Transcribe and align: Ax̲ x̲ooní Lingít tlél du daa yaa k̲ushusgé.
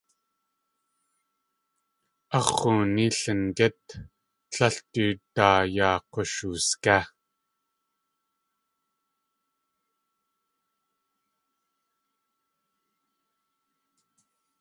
Ax̲ 2.37 2.51
x̲ooní 2.59 3.07
Lingít 3.21 3.85
tlél 4.51 4.75
du 4.91 5.05
daa 5.35 5.61
yaa 5.75 5.97
k̲ushusgé. 6.11 6.97